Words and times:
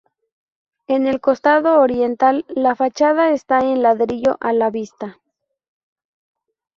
En 0.87 1.05
el 1.05 1.21
costado 1.21 1.79
oriental, 1.79 2.43
la 2.47 2.73
fachada 2.75 3.29
está 3.33 3.59
en 3.59 3.83
ladrillo 3.83 4.35
a 4.39 4.51
la 4.51 4.71
vista. 4.71 5.19